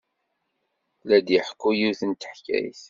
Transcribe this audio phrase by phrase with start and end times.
[1.07, 2.79] La d-iḥekku yiwet n teḥkayt.